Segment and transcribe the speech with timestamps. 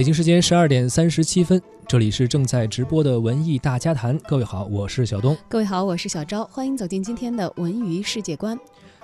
[0.00, 4.18] 北京时间十二点三十七分，这里是正在直播的文艺大家谈。
[4.20, 5.36] 各位好，我是小东。
[5.46, 8.58] 各位好，我是小昭，欢迎走进今天的文娱世界观。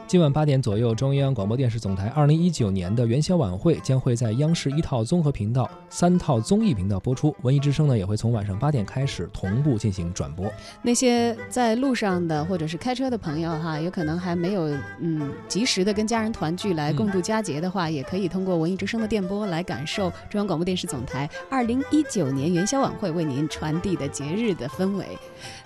[0.09, 7.35] 今晚八点左右，中央广播电视总台二零一九年的元宵晚会将会在央视一套综合频道、三套综艺频道播出。
[7.43, 10.49] 文艺之声呢也会从晚上八点开始同步进行转播。
[10.81, 14.69] 那些在路上的或者是开车的朋友哈，有可能还没有
[15.01, 25.05] 嗯及时的跟家人团聚来共度佳节的话，也可以通过文艺之声的电波来感受中央广播电视总台二零一九年元宵晚会为您传递的节日的氛围。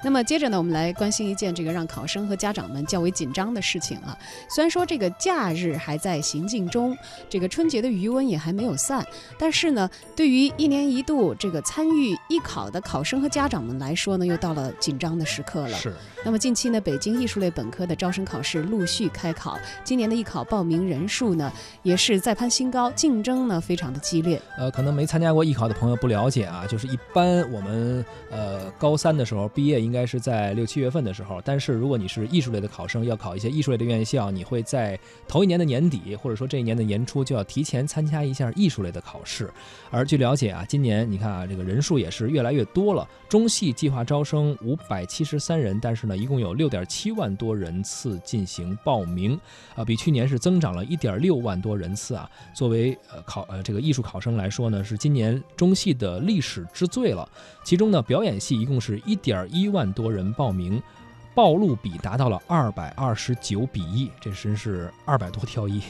[0.02, 4.16] 那么接着呢，我们来关心一件这个让考生和家长们较为紧张的事情啊。
[4.48, 6.97] 虽然说这个假日还在行进中，
[7.29, 9.05] 这个春节的余温也还没有散，
[9.38, 15.77] 但是呢，对于一年一度这个参与艺考的考生和家长们来说呢，又到了紧张的时刻了。
[15.77, 15.95] 是。
[16.23, 21.51] 那么近期呢，北京艺术类本科的招生考试陆续开考，今年的艺考报名人数呢，
[21.83, 24.41] 也是再攀新高，竞争呢非常的激烈。
[24.59, 39.51] 呃，可能没参加过艺考的朋友不了解啊，就是一般我们呃高三的时候毕业应该是在六七月份的时候，但是如果你是艺术类的考生，要考一些艺术类的院校，到你会在头一年的年底，或者说这一年的年初就要提前参加一下艺术类的考试。
[39.90, 46.16] 而据了解啊，今年你看啊，这个人数也是越来越多了，中戏计划招生五百七十三人，但是呢。
[46.21, 49.41] 一共有六点七万多人次进行报名，
[49.74, 52.30] 啊，比去年是增长了一点六万多人次啊。
[52.54, 57.26] 作为呃考呃这个艺术考生来说呢，是今年中戏的历史之最了。
[57.65, 60.82] 其中呢，表演系一共是一点一万多人报名，
[61.41, 65.81] 暴露比达到了二百二十九比一，这真是二百多挑一。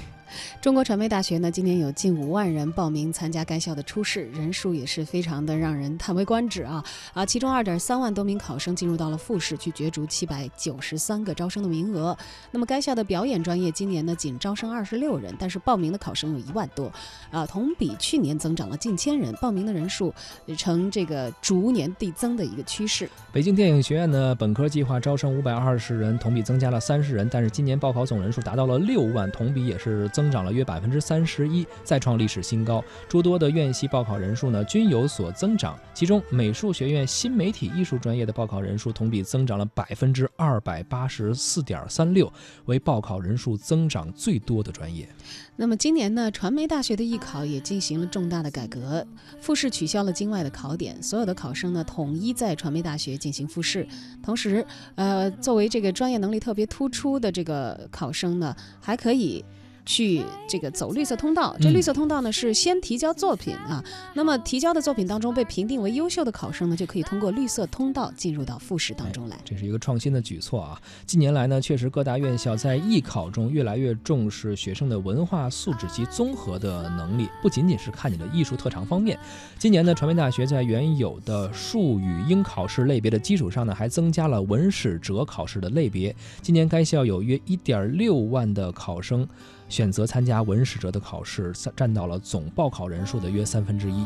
[0.61, 7.27] 中国传媒大学呢，今年有近五万人报名参加该校的初试，人数也是非常的让人叹为观止啊啊！
[7.27, 12.17] 其中二点三万多名考生进入到了复试，去角逐七百九十三个招生的名额。
[12.51, 16.91] 那么该校的表演专业今年呢，仅招生二十六人，但是报名的考生有一万多
[17.31, 20.15] 啊，同比去年增长了近千人，报名的人数
[20.57, 23.11] 呈这个逐年递增的一个趋势。
[23.33, 30.20] 北京电影学院呢，本科计划招生五百二十人，同比增加了三十人，但是今年报考总人数达到了六万，同比也是增。
[30.21, 32.85] 增长了约百分之三十一，再创历史新高。
[33.09, 42.31] 诸多的院系报考人数呢均有所增长，其中美术学院新媒体艺术专业的报考人数同比增长了百分之二百八十四点三六，
[42.67, 45.09] 为报考人数增长最多的专业。
[45.57, 49.07] 那么今年呢，传媒大学的艺考也进行了重大的改革，
[49.41, 53.89] 复试取消了京外的考点，所有的考生呢统一在传媒大学进行复试。
[54.23, 54.67] 同时，
[54.97, 59.43] 呃，作为这个专业能力特别突出的这个考生呢，还可以。
[59.87, 63.83] 去这个走绿色通道，这绿色通道呢是先提交作品啊，
[64.15, 69.37] 那么提交的作品当中被评定为优秀的考生呢，就可以通过绿色通道进入到复试当中来。
[69.45, 70.81] 这是一个创新的举措啊！
[71.07, 79.19] 近年来呢，确实各大院校在艺考中越来越重视学生的文化素质及综合的能力，不仅仅是看你的艺术特长方面。
[79.59, 86.15] 今年呢，传媒大学在原有的数语英考试类别的基础上呢，还增加了文史哲考试的类别。
[86.43, 89.27] 今年该校有约一点六万的考生。
[89.71, 94.05] 选择参加文史哲的考试占到了总报考人数的约三分之一。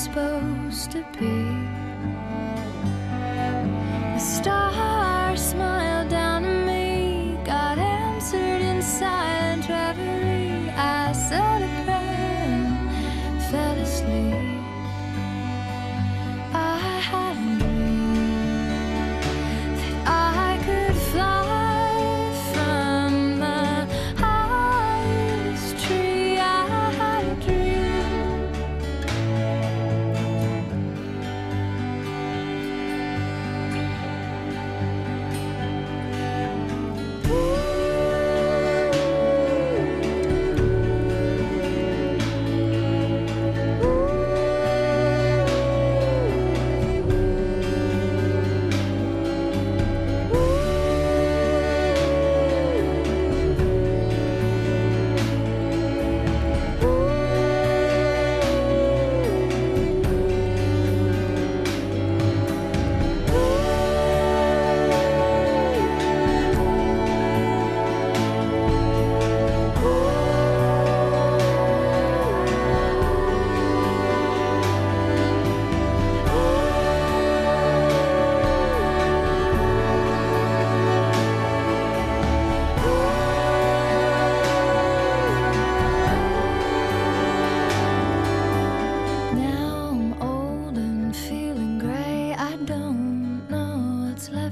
[0.00, 1.68] Supposed to be.
[4.14, 4.89] The star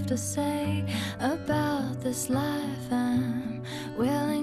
[0.09, 0.83] to say
[1.21, 3.63] about this life I'm
[3.99, 4.38] willing